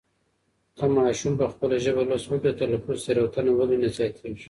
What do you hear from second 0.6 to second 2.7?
که ماسوم په خپله ژبه لوست وکړي د